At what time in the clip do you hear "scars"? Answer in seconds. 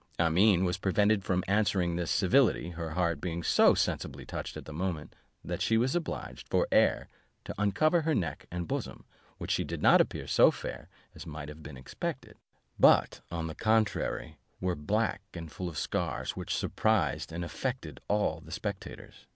15.77-16.35